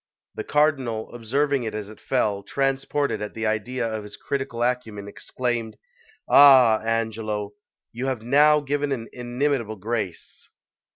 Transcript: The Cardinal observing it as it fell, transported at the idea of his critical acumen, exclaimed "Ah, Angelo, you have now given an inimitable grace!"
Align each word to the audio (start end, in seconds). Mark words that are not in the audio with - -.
The 0.33 0.43
Cardinal 0.43 1.13
observing 1.13 1.61
it 1.65 1.75
as 1.75 1.87
it 1.91 1.99
fell, 1.99 2.41
transported 2.41 3.21
at 3.21 3.35
the 3.35 3.45
idea 3.45 3.87
of 3.87 4.01
his 4.01 4.17
critical 4.17 4.63
acumen, 4.63 5.07
exclaimed 5.07 5.77
"Ah, 6.27 6.81
Angelo, 6.83 7.51
you 7.91 8.07
have 8.07 8.23
now 8.23 8.61
given 8.61 8.91
an 8.91 9.09
inimitable 9.13 9.75
grace!" 9.75 10.49